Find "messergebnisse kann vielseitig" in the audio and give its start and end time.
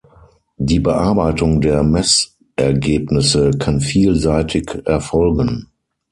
1.83-4.67